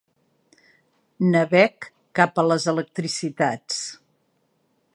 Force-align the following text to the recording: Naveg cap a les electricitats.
Naveg 1.35 1.85
cap 2.19 2.41
a 2.43 2.45
les 2.47 2.65
electricitats. 2.73 3.79